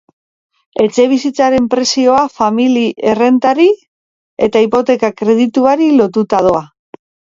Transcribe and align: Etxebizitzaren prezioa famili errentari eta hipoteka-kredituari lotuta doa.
Etxebizitzaren 0.83 1.67
prezioa 1.73 2.23
famili 2.37 2.85
errentari 3.11 3.67
eta 4.49 4.65
hipoteka-kredituari 4.67 5.91
lotuta 6.01 6.41
doa. 6.49 6.65